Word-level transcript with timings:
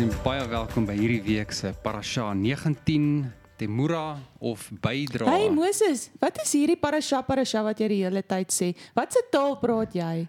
en 0.00 0.10
baie 0.24 0.46
welkom 0.48 0.86
by 0.88 0.94
hierdie 0.96 1.20
week 1.20 1.52
se 1.52 1.70
Parasha 1.84 2.32
19 2.34 3.30
Temura 3.60 4.16
of 4.40 4.66
bydra. 4.82 5.28
Hey 5.28 5.50
Moses, 5.52 6.08
wat 6.18 6.40
is 6.40 6.54
hierdie 6.56 6.78
parasha 6.80 7.20
parasha 7.22 7.60
wat 7.66 7.78
jy 7.82 7.88
die 7.92 8.02
hele 8.06 8.22
tyd 8.24 8.50
sê? 8.54 8.72
Wat 8.96 9.12
se 9.12 9.20
taal 9.30 9.58
praat 9.60 9.94
jy? 9.94 10.24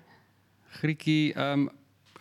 Grietjie, 0.79 1.33
ehm 1.35 1.67
um, 1.67 1.69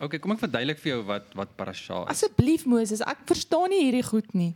okay, 0.01 0.19
kom 0.19 0.33
ek 0.33 0.41
verduidelik 0.43 0.79
vir 0.81 0.95
jou 0.95 1.01
wat 1.07 1.33
wat 1.37 1.55
Parasha 1.55 2.03
is. 2.03 2.17
Asseblief 2.17 2.65
Moses, 2.65 3.03
ek 3.05 3.23
verstaan 3.29 3.69
nie 3.71 3.85
hierdie 3.85 4.05
goed 4.05 4.33
nie. 4.33 4.53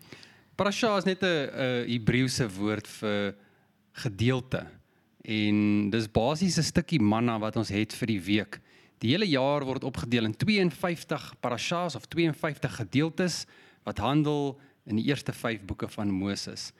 Parasha 0.57 0.97
is 0.97 1.05
net 1.05 1.23
'n 1.23 1.27
'n 1.27 1.85
Hebreëse 1.89 2.47
woord 2.57 2.87
vir 2.87 3.35
gedeelte. 3.93 4.65
En 5.23 5.89
dis 5.89 6.07
basies 6.07 6.57
'n 6.57 6.63
stukkie 6.63 6.99
manna 6.99 7.39
wat 7.39 7.57
ons 7.57 7.69
het 7.69 7.93
vir 7.93 8.07
die 8.07 8.21
week. 8.21 8.59
Die 8.99 9.11
hele 9.11 9.27
jaar 9.27 9.65
word 9.65 9.83
opgedeel 9.83 10.25
in 10.25 10.33
52 10.33 11.33
parashas 11.41 11.95
of 11.95 12.07
52 12.07 12.75
gedeeltes 12.75 13.45
wat 13.83 13.97
handel 13.97 14.59
in 14.85 14.95
die 14.95 15.05
eerste 15.05 15.33
5 15.33 15.65
boeke 15.65 15.87
van 15.87 16.11
Moses. 16.11 16.71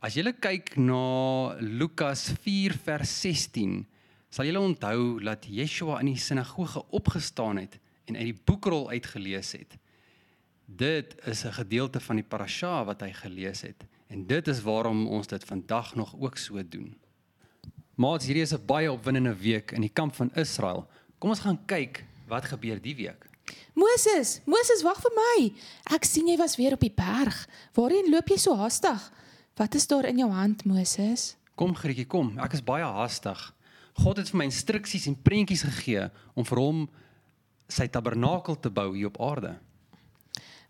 As 0.00 0.14
jy 0.14 0.32
kyk 0.32 0.76
na 0.76 1.54
Lukas 1.60 2.32
4 2.42 2.72
vers 2.72 3.20
16, 3.20 3.86
sal 4.30 4.46
jy 4.46 4.54
onthou 4.56 5.18
dat 5.26 5.46
Yeshua 5.50 5.98
in 6.00 6.12
die 6.12 6.20
sinagoge 6.20 6.82
opgestaan 6.94 7.58
het 7.58 7.78
en 8.06 8.16
uit 8.16 8.30
die 8.30 8.42
boekrol 8.46 8.88
uitgelees 8.90 9.52
het. 9.58 9.76
Dit 10.66 11.14
is 11.26 11.44
'n 11.44 11.52
gedeelte 11.52 12.00
van 12.00 12.16
die 12.16 12.24
parasha 12.24 12.84
wat 12.84 13.00
hy 13.00 13.12
gelees 13.12 13.62
het 13.62 13.84
en 14.08 14.26
dit 14.26 14.48
is 14.48 14.62
waarom 14.62 15.06
ons 15.06 15.26
dit 15.26 15.44
vandag 15.44 15.94
nog 15.94 16.14
ook 16.18 16.36
so 16.36 16.62
doen. 16.62 16.96
Maats, 17.94 18.24
hierdie 18.24 18.42
is 18.42 18.54
'n 18.54 18.66
baie 18.66 18.92
opwindende 18.92 19.34
week 19.34 19.72
in 19.72 19.80
die 19.80 19.92
kamp 19.92 20.14
van 20.14 20.30
Israel. 20.34 20.86
Kom 21.18 21.30
ons 21.30 21.40
gaan 21.40 21.58
kyk 21.66 22.04
wat 22.28 22.44
gebeur 22.44 22.80
die 22.80 22.94
week. 22.94 23.26
Moses, 23.74 24.40
Moses 24.46 24.82
wag 24.82 25.00
vir 25.00 25.12
my. 25.14 25.52
Ek 25.94 26.04
sien 26.04 26.28
jy 26.28 26.36
was 26.36 26.56
weer 26.56 26.72
op 26.72 26.80
die 26.80 26.94
berg. 26.94 27.48
Waarheen 27.74 28.10
loop 28.10 28.28
jy 28.28 28.36
so 28.36 28.56
haastig? 28.56 29.12
Wat 29.56 29.74
is 29.74 29.86
daar 29.86 30.04
in 30.04 30.18
jou 30.18 30.30
hand, 30.30 30.64
Moses? 30.64 31.36
Kom 31.54 31.74
Grietjie, 31.74 32.06
kom. 32.06 32.38
Ek 32.38 32.52
is 32.52 32.64
baie 32.64 32.84
haastig. 32.84 33.52
God 34.00 34.16
het 34.16 34.30
vir 34.32 34.38
my 34.40 34.46
instruksies 34.48 35.06
en 35.10 35.16
prentjies 35.20 35.66
gegee 35.66 36.06
om 36.32 36.46
vir 36.48 36.60
hom 36.62 36.84
sy 37.68 37.84
tabernakel 37.92 38.56
te 38.56 38.70
bou 38.72 38.94
hier 38.94 39.10
op 39.10 39.20
aarde. 39.20 39.58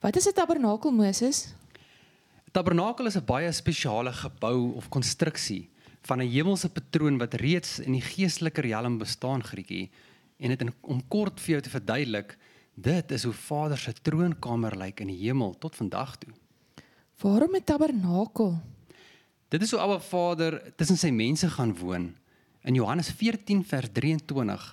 Wat 0.03 0.17
is 0.17 0.27
'n 0.27 0.34
tabernakel, 0.34 0.91
Moses? 0.91 1.55
Tabernakel 2.53 3.06
is 3.06 3.17
'n 3.17 3.25
baie 3.25 3.53
spesiale 3.53 4.12
gebou 4.12 4.75
of 4.75 4.89
konstruksie 4.89 5.70
van 6.03 6.20
'n 6.20 6.28
hemelse 6.28 6.69
patroon 6.69 7.19
wat 7.19 7.34
reeds 7.34 7.78
in 7.78 7.92
die 7.92 8.03
geestelike 8.03 8.61
riem 8.61 8.98
bestaan, 8.98 9.42
Grietjie. 9.42 9.91
En 10.39 10.48
dit 10.48 10.70
om 10.81 11.08
kort 11.08 11.41
vir 11.41 11.51
jou 11.51 11.61
te 11.61 11.70
verduidelik, 11.70 12.39
dit 12.75 13.11
is 13.11 13.25
hoe 13.25 13.33
Vader 13.33 13.78
se 13.78 13.92
troonkamer 13.92 14.77
lyk 14.77 15.01
in 15.01 15.06
die 15.06 15.27
hemel 15.27 15.55
tot 15.58 15.77
vandag 15.77 16.17
toe. 16.17 16.33
Waarom 17.20 17.55
'n 17.55 17.64
tabernakel? 17.64 18.61
Dit 19.48 19.62
is 19.62 19.70
hoe 19.70 19.81
Abba 19.81 19.98
Vader 19.98 20.73
tussen 20.77 20.97
sy 20.97 21.11
mense 21.11 21.48
gaan 21.48 21.77
woon. 21.77 22.17
In 22.62 22.75
Johannes 22.75 23.08
14 23.11 23.64
vers 23.64 23.89
23 23.92 24.64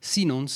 sien 0.00 0.32
ons 0.34 0.54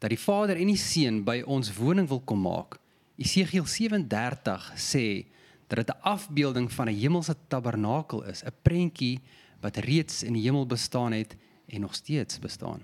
dat 0.00 0.10
die 0.10 0.18
Vader 0.18 0.56
en 0.56 0.70
die 0.72 0.80
Seun 0.80 1.20
by 1.26 1.42
ons 1.44 1.68
woning 1.76 2.08
wil 2.08 2.22
kom 2.24 2.40
maak. 2.46 2.78
Esegiel 3.20 3.66
37 3.68 4.70
sê 4.80 5.26
dat 5.68 5.84
dit 5.84 5.90
'n 5.92 6.00
afbeelding 6.02 6.72
van 6.72 6.88
'n 6.88 6.96
hemelse 6.96 7.36
tabernakel 7.48 8.24
is, 8.24 8.42
'n 8.44 8.54
prentjie 8.62 9.20
wat 9.60 9.76
reeds 9.76 10.22
in 10.22 10.32
die 10.32 10.42
hemel 10.42 10.66
bestaan 10.66 11.12
het 11.12 11.36
en 11.68 11.80
nog 11.80 11.94
steeds 11.94 12.38
bestaan. 12.38 12.80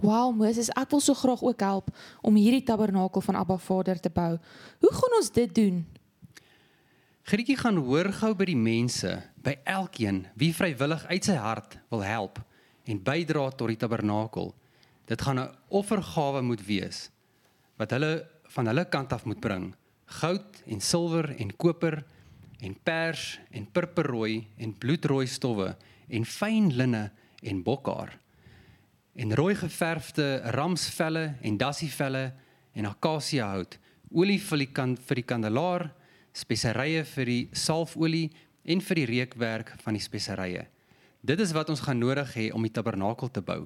Wow, 0.00 0.36
Moses, 0.36 0.68
ek 0.68 0.90
wil 0.90 1.00
so 1.00 1.14
graag 1.14 1.42
ook 1.42 1.60
help 1.60 1.96
om 2.22 2.34
hierdie 2.34 2.62
tabernakel 2.62 3.20
van 3.20 3.34
Abba 3.34 3.56
Vader 3.56 4.00
te 4.00 4.10
bou. 4.10 4.38
Hoe 4.80 4.92
gaan 4.92 5.16
ons 5.16 5.32
dit 5.32 5.54
doen? 5.54 5.86
Grietjie 7.22 7.56
gaan 7.56 7.76
hoor 7.76 8.12
gou 8.12 8.34
by 8.34 8.44
die 8.44 8.56
mense, 8.56 9.22
by 9.42 9.58
elkeen 9.64 10.26
wie 10.34 10.54
vrywillig 10.54 11.04
uit 11.06 11.24
sy 11.24 11.34
hart 11.34 11.78
wil 11.88 12.00
help 12.00 12.38
en 12.88 13.02
bydra 13.04 13.50
tot 13.52 13.68
die 13.68 13.78
tabernakel. 13.80 14.54
Dit 15.06 15.22
gaan 15.22 15.40
'n 15.40 15.54
offergawe 15.68 16.42
moet 16.42 16.64
wees 16.66 17.10
wat 17.76 17.90
hulle 17.90 18.26
van 18.54 18.66
hulle 18.66 18.84
kant 18.84 19.12
af 19.12 19.24
moet 19.24 19.40
bring. 19.40 19.74
Goud 20.06 20.62
en 20.66 20.80
silwer 20.80 21.36
en 21.38 21.56
koper 21.56 22.04
en 22.60 22.74
pers 22.82 23.38
en 23.50 23.66
purperrooi 23.66 24.46
en 24.56 24.74
bloedrooi 24.74 25.26
stowwe 25.26 25.76
en 26.08 26.24
fyn 26.24 26.72
linne 26.76 27.10
en 27.42 27.62
bokhaar 27.62 28.18
en 29.18 29.34
rooi 29.34 29.54
geverfde 29.58 30.40
ramsvelle 30.54 31.34
en 31.42 31.56
dassievelle 31.58 32.30
en 32.78 32.86
akasiëhout, 32.86 33.74
olie 34.14 34.38
vir 34.38 34.62
die 34.62 34.70
kan 34.70 34.94
vir 35.08 35.18
die 35.18 35.26
kandelaar, 35.26 35.88
speserye 36.30 37.02
vir 37.16 37.26
die 37.26 37.40
salfolie 37.50 38.28
en 38.62 38.82
vir 38.84 39.00
die 39.00 39.08
reukwerk 39.10 39.72
van 39.82 39.98
die 39.98 40.04
speserye. 40.04 40.68
Dit 41.20 41.40
is 41.40 41.50
wat 41.52 41.68
ons 41.68 41.80
gaan 41.82 41.98
nodig 41.98 42.30
hê 42.34 42.50
om 42.54 42.62
die 42.62 42.70
tabernakel 42.70 43.30
te 43.30 43.42
bou. 43.42 43.64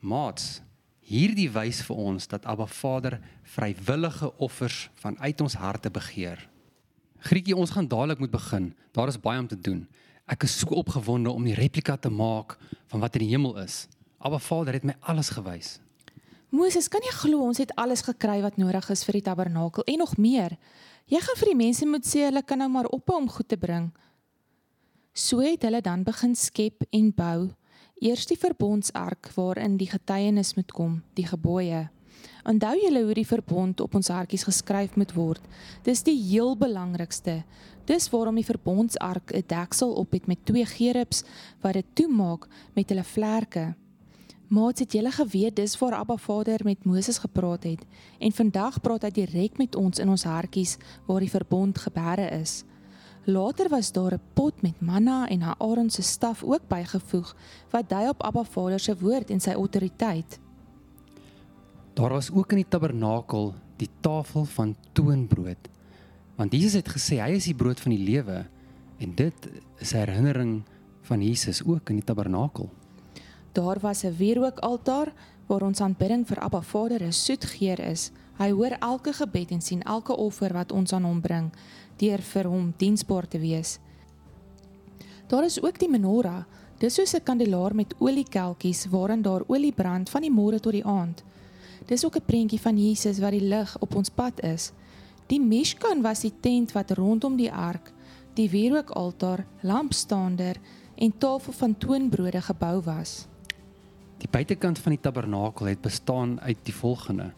Maats, 0.00 0.62
hierdie 1.04 1.50
wys 1.52 1.82
vir 1.84 1.98
ons 2.00 2.28
dat 2.30 2.46
Abba 2.48 2.64
Vader 2.66 3.18
vrywillige 3.56 4.30
offers 4.40 4.86
vanuit 5.02 5.40
ons 5.44 5.58
harte 5.60 5.90
begeer. 5.92 6.40
Grietjie, 7.28 7.56
ons 7.56 7.74
gaan 7.74 7.88
dadelik 7.88 8.22
moet 8.22 8.32
begin. 8.32 8.70
Daar 8.96 9.12
is 9.12 9.20
baie 9.20 9.40
om 9.40 9.48
te 9.50 9.58
doen. 9.60 9.84
Ek 10.28 10.46
is 10.48 10.58
so 10.60 10.72
opgewonde 10.80 11.30
om 11.30 11.44
die 11.44 11.56
replika 11.58 11.96
te 11.96 12.10
maak 12.10 12.56
van 12.88 13.04
wat 13.04 13.16
in 13.18 13.26
die 13.26 13.32
hemel 13.34 13.58
is. 13.60 13.86
Abba 14.18 14.40
Vader 14.40 14.78
het 14.78 14.88
my 14.88 14.96
alles 15.00 15.32
gewys. 15.36 15.76
Moses, 16.48 16.88
kan 16.88 17.04
jy 17.04 17.12
glo 17.12 17.44
ons 17.44 17.60
het 17.60 17.74
alles 17.76 18.00
gekry 18.06 18.40
wat 18.40 18.56
nodig 18.56 18.86
is 18.88 19.04
vir 19.04 19.18
die 19.18 19.26
tabernakel 19.28 19.84
en 19.84 20.00
nog 20.00 20.16
meer? 20.16 20.56
Jy 21.08 21.20
gaan 21.20 21.36
vir 21.40 21.50
die 21.52 21.60
mense 21.60 21.88
moet 21.88 22.08
sê 22.08 22.24
hulle 22.30 22.40
kan 22.44 22.60
nou 22.62 22.68
maar 22.72 22.88
ophou 22.88 23.18
om 23.20 23.28
goed 23.28 23.48
te 23.48 23.60
bring. 23.60 23.90
So 25.18 25.42
het 25.42 25.64
hulle 25.66 25.80
dan 25.82 26.04
begin 26.06 26.36
skep 26.38 26.84
en 26.94 27.08
bou. 27.10 27.48
Eers 27.98 28.28
die 28.30 28.38
verbondsark 28.38 29.32
waarin 29.34 29.74
die 29.80 29.88
getuienis 29.90 30.52
moet 30.54 30.70
kom, 30.70 31.00
die 31.18 31.26
gebooie. 31.26 31.88
Onthou 32.46 32.76
julle 32.78 33.02
hoe 33.02 33.16
die 33.18 33.26
verbond 33.26 33.82
op 33.82 33.96
ons 33.98 34.12
hartjies 34.14 34.46
geskryf 34.46 34.94
moet 34.94 35.16
word. 35.16 35.42
Dis 35.82 36.04
die 36.06 36.14
heel 36.14 36.54
belangrikste. 36.56 37.40
Dis 37.90 38.06
waarom 38.14 38.38
die 38.38 38.46
verbondsark 38.46 39.34
'n 39.34 39.42
deksel 39.46 39.92
op 39.92 40.12
het 40.12 40.26
met 40.26 40.46
twee 40.46 40.66
gerubs 40.66 41.24
wat 41.62 41.72
dit 41.72 41.86
toemaak 41.94 42.46
met 42.74 42.88
hulle 42.88 43.04
vlerke. 43.04 43.74
Maats, 44.48 44.80
het 44.80 44.92
julle 44.92 45.10
geweet 45.10 45.56
dis 45.56 45.78
waar 45.78 45.94
Abba 45.94 46.16
Vader 46.16 46.60
met 46.64 46.84
Moses 46.84 47.18
gepraat 47.18 47.64
het 47.64 47.84
en 48.18 48.32
vandag 48.32 48.80
praat 48.80 49.02
hy 49.02 49.10
direk 49.10 49.58
met 49.58 49.74
ons 49.74 49.98
in 49.98 50.08
ons 50.08 50.24
hartjies 50.24 50.78
waar 51.06 51.20
die 51.20 51.30
verbond 51.30 51.78
gebeure 51.78 52.30
is. 52.40 52.64
Later 53.28 53.68
was 53.68 53.92
daar 53.92 54.14
'n 54.14 54.20
pot 54.32 54.62
met 54.62 54.80
manna 54.80 55.28
en 55.28 55.42
Aaron 55.42 55.90
se 55.90 56.02
staf 56.02 56.42
ook 56.42 56.60
bygevoeg 56.66 57.36
wat 57.70 57.88
dui 57.88 58.08
op 58.08 58.22
Abba 58.22 58.44
Vader 58.44 58.80
se 58.80 58.98
woord 58.98 59.30
en 59.30 59.40
sy 59.40 59.50
autoriteit. 59.50 60.38
Daar 61.92 62.08
was 62.10 62.30
ook 62.30 62.50
in 62.50 62.56
die 62.56 62.68
tabernakel 62.68 63.54
die 63.76 63.88
tafel 64.00 64.44
van 64.44 64.76
toonbrood. 64.92 65.68
Want 66.36 66.52
Jesus 66.52 66.72
het 66.72 66.88
gesê 66.88 67.20
hy 67.20 67.30
is 67.30 67.44
die 67.44 67.54
brood 67.54 67.80
van 67.80 67.90
die 67.90 68.04
lewe 68.04 68.46
en 68.98 69.14
dit 69.14 69.48
is 69.78 69.92
'n 69.92 69.96
herinnering 69.96 70.62
van 71.02 71.22
Jesus 71.22 71.64
ook 71.64 71.88
in 71.88 71.94
die 71.94 72.04
tabernakel. 72.04 72.70
Daar 73.52 73.78
was 73.80 74.04
'n 74.04 74.16
wierookaltaar 74.16 75.12
waar 75.46 75.62
ons 75.62 75.80
aanbidding 75.80 76.26
vir 76.26 76.38
Abba 76.38 76.60
Vader 76.60 77.02
'n 77.02 77.12
soet 77.12 77.44
geur 77.44 77.80
is. 77.80 78.10
Hy 78.38 78.50
hoor 78.50 78.76
elke 78.78 79.12
gebed 79.12 79.50
en 79.50 79.60
sien 79.60 79.82
elke 79.82 80.16
offer 80.16 80.52
wat 80.54 80.72
ons 80.72 80.92
aan 80.92 81.04
hom 81.04 81.20
bring 81.20 81.50
deur 81.98 82.22
vir 82.22 82.46
hom 82.46 82.72
diensbaar 82.78 83.26
te 83.28 83.38
wees. 83.42 83.78
Daar 85.28 85.44
is 85.44 85.58
ook 85.62 85.78
die 85.78 85.90
menorah. 85.90 86.44
Dis 86.78 86.94
soos 86.94 87.14
'n 87.14 87.22
kandelaar 87.22 87.74
met 87.74 87.94
oliekelkies 87.98 88.86
waarin 88.86 89.22
daar 89.22 89.42
olie 89.46 89.72
brand 89.72 90.10
van 90.10 90.22
die 90.22 90.30
môre 90.30 90.60
tot 90.60 90.72
die 90.72 90.84
aand. 90.84 91.24
Dis 91.86 92.04
ook 92.04 92.16
'n 92.16 92.26
prentjie 92.26 92.60
van 92.60 92.78
Jesus 92.78 93.18
wat 93.18 93.30
die 93.30 93.48
lig 93.48 93.76
op 93.80 93.94
ons 93.94 94.08
pad 94.08 94.40
is. 94.42 94.72
Die 95.26 95.40
Mishkan 95.40 96.02
was 96.02 96.20
die 96.20 96.32
tent 96.40 96.72
wat 96.72 96.90
rondom 96.90 97.36
die 97.36 97.52
ark, 97.52 97.92
die 98.34 98.50
wierookaltaar, 98.50 99.46
lampstander 99.60 100.56
en 100.94 101.18
tafel 101.18 101.52
van 101.52 101.78
toonbrode 101.78 102.40
gebou 102.40 102.82
was. 102.82 103.26
Die 104.18 104.28
buitekant 104.30 104.78
van 104.78 104.92
die 104.92 105.00
tabernakel 105.00 105.66
het 105.66 105.80
bestaan 105.80 106.40
uit 106.40 106.58
die 106.62 106.74
volgende: 106.74 107.32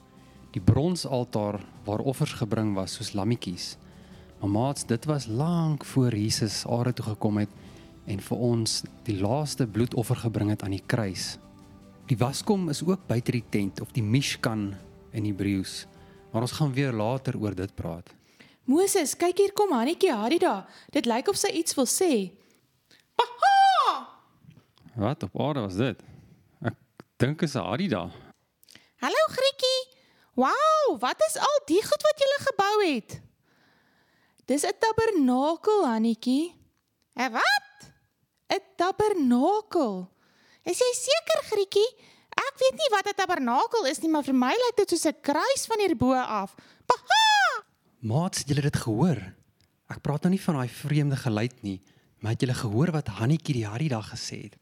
die 0.55 0.63
bronsaltaar 0.63 1.61
waar 1.87 2.03
offers 2.03 2.33
gebring 2.41 2.75
was 2.75 2.97
soos 2.99 3.13
lammetjies. 3.15 3.77
Maar 4.41 4.51
maats, 4.51 4.87
dit 4.87 5.05
was 5.05 5.27
lank 5.27 5.85
voor 5.85 6.15
Jesus 6.17 6.65
aarde 6.67 6.93
toe 6.93 7.05
gekom 7.05 7.39
het 7.43 7.51
en 8.11 8.21
vir 8.25 8.39
ons 8.39 8.81
die 9.07 9.19
laaste 9.21 9.67
bloedoffer 9.67 10.17
gebring 10.25 10.51
het 10.51 10.65
aan 10.67 10.75
die 10.75 10.87
kruis. 10.87 11.37
Die 12.11 12.19
waskom 12.19 12.69
is 12.73 12.83
ook 12.83 13.07
buite 13.07 13.37
die 13.37 13.45
tent 13.51 13.81
of 13.81 13.93
die 13.95 14.03
mishkan 14.03 14.73
in 15.15 15.29
Hebreëus. 15.29 15.85
Maar 16.33 16.47
ons 16.47 16.57
gaan 16.59 16.73
weer 16.75 16.93
later 16.93 17.39
oor 17.39 17.55
dit 17.55 17.75
praat. 17.75 18.11
Moses, 18.65 19.17
kyk 19.19 19.39
hier 19.39 19.53
kom 19.55 19.75
Hannetjie 19.75 20.13
Harida. 20.15 20.65
Dit 20.95 21.07
lyk 21.07 21.31
of 21.31 21.39
sy 21.39 21.53
iets 21.59 21.75
wil 21.79 21.87
sê. 21.91 22.31
Paha! 23.19 23.95
Wat 24.95 25.23
op 25.27 25.41
aarde 25.41 25.67
was 25.67 25.79
dit? 25.79 26.03
Ek 26.63 26.77
dink 27.19 27.43
is 27.43 27.55
'n 27.55 27.67
Adida. 27.67 28.11
Hallo 29.01 29.23
Grietjie. 29.29 29.40
Wow, 30.41 30.97
wat 31.03 31.21
is 31.29 31.37
al 31.37 31.59
die 31.69 31.83
goed 31.85 32.05
wat 32.07 32.23
jy 32.23 32.29
gebou 32.47 32.77
het? 32.81 33.19
Dis 34.49 34.65
'n 34.65 34.77
tabernakel, 34.83 35.85
Hannetjie. 35.87 36.55
'n 37.17 37.33
Wat? 37.33 37.77
'n 38.49 38.63
Tabernakel. 38.77 40.09
Is 40.65 40.79
jy 40.79 40.93
seker, 40.95 41.41
Grietjie? 41.51 41.91
Ek 42.31 42.55
weet 42.63 42.77
nie 42.79 42.91
wat 42.91 43.07
'n 43.07 43.17
tabernakel 43.17 43.85
is 43.87 44.01
nie, 44.01 44.11
maar 44.11 44.25
vir 44.25 44.35
my 44.35 44.55
lyk 44.55 44.77
dit 44.77 44.91
soos 44.91 45.07
'n 45.07 45.21
kruis 45.21 45.67
van 45.67 45.79
hierbo 45.79 46.13
af. 46.15 46.55
Paha! 46.87 47.65
Maats, 48.01 48.39
het 48.39 48.49
julle 48.49 48.63
dit 48.63 48.77
gehoor? 48.77 49.21
Ek 49.91 50.01
praat 50.01 50.23
nou 50.23 50.31
nie 50.31 50.41
van 50.41 50.55
daai 50.55 50.69
vreemde 50.69 51.17
geluid 51.17 51.63
nie, 51.63 51.83
maar 52.21 52.33
het 52.33 52.41
julle 52.41 52.55
gehoor 52.55 52.91
wat 52.93 53.07
Hannetjie 53.09 53.55
die 53.55 53.67
Harida 53.67 54.01
gesê 54.01 54.43
het? 54.45 54.57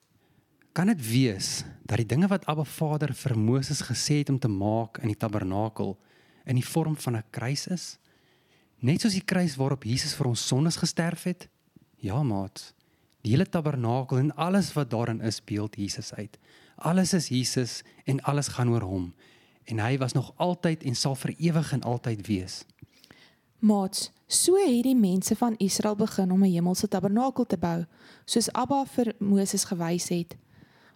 Kan 0.79 0.87
dit 0.87 1.01
wees 1.11 1.65
dat 1.83 1.99
die 1.99 2.07
dinge 2.07 2.29
wat 2.31 2.45
Abba 2.47 2.63
Vader 2.63 3.11
vir 3.11 3.33
Moses 3.35 3.81
gesê 3.83 4.21
het 4.21 4.29
om 4.31 4.37
te 4.39 4.47
maak 4.49 5.01
in 5.03 5.11
die 5.11 5.19
tabernakel 5.19 5.97
in 6.47 6.55
die 6.55 6.67
vorm 6.67 6.95
van 6.97 7.17
'n 7.17 7.25
kruis 7.31 7.67
is? 7.67 7.99
Net 8.79 9.01
soos 9.01 9.13
die 9.13 9.25
kruis 9.25 9.57
waarop 9.57 9.83
Jesus 9.83 10.15
vir 10.15 10.27
ons 10.27 10.47
sondes 10.47 10.77
gesterf 10.77 11.23
het? 11.23 11.49
Ja, 11.97 12.23
maats. 12.23 12.75
Die 13.23 13.33
hele 13.33 13.47
tabernakel 13.47 14.19
en 14.19 14.37
alles 14.37 14.73
wat 14.73 14.91
daarin 14.91 15.21
is, 15.21 15.45
beeld 15.45 15.77
Jesus 15.77 16.15
uit. 16.15 16.39
Alles 16.77 17.13
is 17.13 17.29
Jesus 17.29 17.83
en 18.05 18.21
alles 18.21 18.49
gaan 18.49 18.71
oor 18.71 18.83
hom. 18.83 19.15
En 19.65 19.79
hy 19.79 19.99
was 19.99 20.13
nog 20.13 20.33
altyd 20.37 20.83
en 20.83 20.95
sal 20.95 21.15
vir 21.15 21.35
ewig 21.39 21.73
en 21.73 21.83
altyd 21.83 22.27
wees. 22.27 22.65
Maats, 23.59 24.13
so 24.27 24.55
het 24.55 24.83
die 24.83 24.97
mense 24.97 25.37
van 25.37 25.57
Israel 25.57 25.97
begin 25.97 26.31
om 26.31 26.45
'n 26.45 26.53
hemelse 26.53 26.89
tabernakel 26.89 27.47
te 27.47 27.57
bou, 27.59 27.85
soos 28.25 28.53
Abba 28.53 28.85
vir 28.85 29.15
Moses 29.19 29.65
gewys 29.65 30.09
het. 30.09 30.37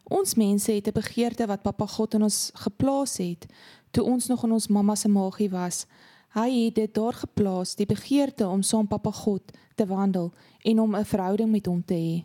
Ons 0.05 0.35
mense 0.35 0.73
het 0.73 0.87
'n 0.89 0.93
begeerte 0.93 1.47
wat 1.47 1.63
Papa 1.63 1.87
God 1.87 2.15
in 2.15 2.23
ons 2.23 2.51
geplaas 2.55 3.17
het 3.17 3.47
toe 3.91 4.05
ons 4.05 4.27
nog 4.27 4.45
in 4.45 4.53
ons 4.53 4.69
mamma 4.69 4.95
se 4.95 5.09
maagie 5.09 5.51
was. 5.51 5.87
Hy 6.33 6.65
het 6.65 6.75
dit 6.75 6.95
daar 6.95 7.13
geplaas, 7.13 7.75
die 7.77 7.87
begeerte 7.87 8.49
om 8.49 8.63
saam 8.63 8.89
Papa 8.89 9.11
God 9.11 9.53
te 9.77 9.87
wandel 9.87 10.33
en 10.65 10.81
om 10.81 10.97
'n 10.97 11.05
verhouding 11.05 11.51
met 11.51 11.67
hom 11.67 11.85
te 11.85 11.95
hê. 11.95 12.25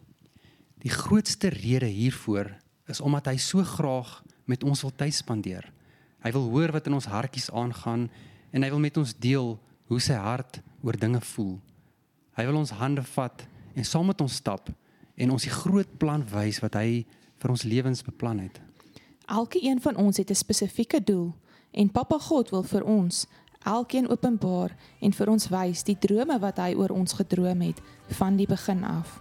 Die 0.80 0.92
grootste 0.92 1.48
rede 1.48 1.86
hiervoor 1.86 2.56
is 2.88 3.02
omdat 3.02 3.26
hy 3.26 3.38
so 3.38 3.64
graag 3.64 4.24
met 4.46 4.64
ons 4.64 4.82
wil 4.82 4.92
tyd 4.96 5.14
spandeer. 5.14 5.72
Hy 6.24 6.32
wil 6.32 6.50
hoor 6.50 6.72
wat 6.72 6.88
in 6.88 6.94
ons 6.94 7.06
hartjies 7.06 7.52
aangaan 7.52 8.10
en 8.52 8.64
hy 8.64 8.70
wil 8.70 8.80
met 8.80 8.98
ons 8.98 9.14
deel 9.20 9.60
hoe 9.88 10.00
sy 10.00 10.14
hart 10.14 10.62
oor 10.84 10.98
dinge 10.98 11.22
voel. 11.22 11.60
Hy 12.38 12.46
wil 12.46 12.56
ons 12.56 12.76
hande 12.78 13.04
vat 13.04 13.48
en 13.76 13.86
saam 13.86 14.06
met 14.06 14.22
ons 14.22 14.36
stap 14.36 14.70
en 15.16 15.32
ons 15.32 15.44
die 15.44 15.54
groot 15.54 15.98
plan 15.98 16.24
wys 16.32 16.60
wat 16.60 16.78
hy 16.80 17.06
vir 17.38 17.50
ons 17.50 17.64
lewens 17.64 18.04
beplan 18.04 18.40
het. 18.40 18.62
Elke 19.26 19.60
een 19.64 19.82
van 19.82 19.96
ons 19.96 20.18
het 20.18 20.30
'n 20.30 20.36
spesifieke 20.36 21.04
doel 21.04 21.36
en 21.72 21.92
Papa 21.92 22.18
God 22.18 22.50
wil 22.50 22.64
vir 22.64 22.84
ons 22.84 23.28
elkeen 23.64 24.10
openbaar 24.10 24.76
en 25.00 25.14
vir 25.14 25.30
ons 25.30 25.48
wys 25.48 25.84
die 25.84 25.98
drome 26.00 26.40
wat 26.40 26.58
hy 26.58 26.74
oor 26.74 26.94
ons 26.96 27.14
gedroom 27.14 27.62
het 27.62 27.82
van 28.20 28.38
die 28.40 28.48
begin 28.48 28.84
af. 28.84 29.20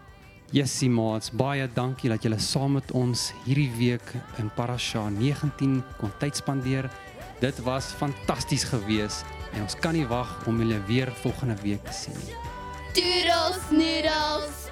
Jessie 0.54 0.90
maats, 0.90 1.32
baie 1.34 1.66
dankie 1.74 2.10
dat 2.12 2.22
julle 2.22 2.38
saam 2.38 2.76
met 2.78 2.92
ons 2.94 3.32
hierdie 3.44 3.70
week 3.78 4.12
in 4.38 4.50
Parasha 4.54 5.08
19 5.10 5.82
kon 5.98 6.12
tyd 6.20 6.36
spandeer. 6.36 6.90
Dit 7.40 7.58
was 7.66 7.90
fantasties 7.98 8.64
geweest 8.64 9.24
en 9.54 9.66
ons 9.66 9.74
kan 9.74 9.96
nie 9.98 10.06
wag 10.06 10.46
om 10.46 10.62
julle 10.62 10.78
weer 10.86 11.10
volgende 11.24 11.58
week 11.62 11.82
te 11.84 11.92
sien 11.92 12.14
nie. 12.22 12.38
Doodles 12.94 13.70
noodles. 13.70 14.65